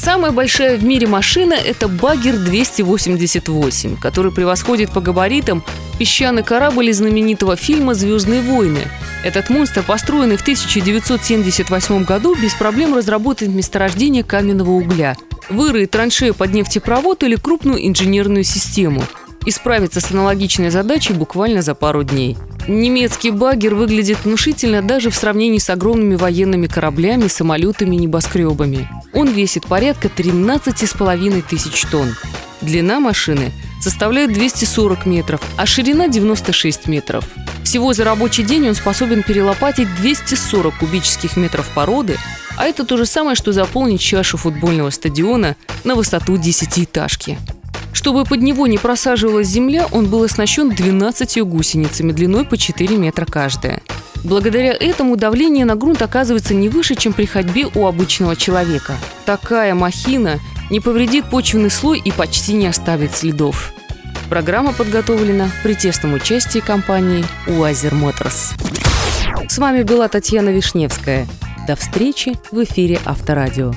Самая 0.00 0.30
большая 0.30 0.78
в 0.78 0.84
мире 0.84 1.08
машина– 1.08 1.54
это 1.54 1.88
Баггер 1.88 2.36
288, 2.36 3.96
который 3.96 4.30
превосходит 4.30 4.92
по 4.92 5.00
габаритам 5.00 5.64
песчаный 5.98 6.44
корабль 6.44 6.90
из 6.90 6.98
знаменитого 6.98 7.56
фильма 7.56 7.94
«Звездные 7.94 8.40
войны». 8.40 8.82
Этот 9.24 9.50
монстр, 9.50 9.82
построенный 9.82 10.36
в 10.36 10.42
1978 10.42 12.04
году, 12.04 12.36
без 12.36 12.54
проблем 12.54 12.94
разработает 12.94 13.50
месторождение 13.50 14.22
каменного 14.22 14.70
угля, 14.70 15.16
выроет 15.50 15.90
траншею 15.90 16.32
под 16.32 16.52
нефтепровод 16.52 17.24
или 17.24 17.34
крупную 17.34 17.84
инженерную 17.84 18.44
систему 18.44 19.02
и 19.46 19.50
справится 19.50 20.00
с 20.00 20.12
аналогичной 20.12 20.70
задачей 20.70 21.12
буквально 21.12 21.60
за 21.60 21.74
пару 21.74 22.04
дней– 22.04 22.38
Немецкий 22.68 23.30
баггер 23.30 23.74
выглядит 23.74 24.18
внушительно 24.24 24.82
даже 24.82 25.08
в 25.08 25.14
сравнении 25.14 25.58
с 25.58 25.70
огромными 25.70 26.16
военными 26.16 26.66
кораблями, 26.66 27.26
самолетами 27.26 27.96
и 27.96 28.00
небоскребами. 28.00 28.86
Он 29.14 29.28
весит 29.28 29.66
порядка 29.66 30.08
13,5 30.08 31.42
тысяч 31.48 31.86
тонн. 31.90 32.14
Длина 32.60 33.00
машины 33.00 33.52
составляет 33.80 34.34
240 34.34 35.06
метров, 35.06 35.40
а 35.56 35.64
ширина 35.64 36.08
96 36.08 36.88
метров. 36.88 37.24
Всего 37.64 37.94
за 37.94 38.04
рабочий 38.04 38.42
день 38.42 38.68
он 38.68 38.74
способен 38.74 39.22
перелопатить 39.22 39.88
240 40.02 40.76
кубических 40.78 41.38
метров 41.38 41.66
породы, 41.74 42.18
а 42.58 42.66
это 42.66 42.84
то 42.84 42.98
же 42.98 43.06
самое, 43.06 43.34
что 43.34 43.52
заполнить 43.52 44.02
чашу 44.02 44.36
футбольного 44.36 44.90
стадиона 44.90 45.56
на 45.84 45.94
высоту 45.94 46.36
десятиэтажки. 46.36 47.38
Чтобы 47.92 48.24
под 48.24 48.42
него 48.42 48.66
не 48.66 48.78
просаживалась 48.78 49.48
земля, 49.48 49.86
он 49.90 50.06
был 50.06 50.22
оснащен 50.22 50.70
12 50.70 51.42
гусеницами 51.42 52.12
длиной 52.12 52.44
по 52.44 52.56
4 52.56 52.96
метра 52.96 53.24
каждая. 53.24 53.82
Благодаря 54.24 54.72
этому 54.72 55.16
давление 55.16 55.64
на 55.64 55.76
грунт 55.76 56.02
оказывается 56.02 56.54
не 56.54 56.68
выше, 56.68 56.94
чем 56.94 57.12
при 57.12 57.24
ходьбе 57.24 57.66
у 57.74 57.86
обычного 57.86 58.36
человека. 58.36 58.94
Такая 59.24 59.74
махина 59.74 60.40
не 60.70 60.80
повредит 60.80 61.26
почвенный 61.30 61.70
слой 61.70 62.00
и 62.04 62.10
почти 62.10 62.54
не 62.54 62.66
оставит 62.66 63.14
следов. 63.14 63.72
Программа 64.28 64.72
подготовлена 64.72 65.48
при 65.62 65.74
тесном 65.74 66.14
участии 66.14 66.58
компании 66.58 67.24
«Уазер 67.46 67.94
Моторс». 67.94 68.52
С 69.48 69.58
вами 69.58 69.82
была 69.82 70.08
Татьяна 70.08 70.50
Вишневская. 70.50 71.26
До 71.66 71.76
встречи 71.76 72.38
в 72.50 72.62
эфире 72.62 72.98
Авторадио. 73.04 73.72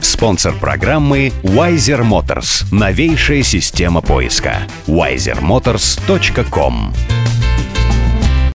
Спонсор 0.00 0.54
программы 0.54 1.32
Wiser 1.42 2.02
Motors. 2.02 2.64
Новейшая 2.70 3.42
система 3.42 4.00
поиска. 4.00 4.58
wisermotors.com 4.86 6.94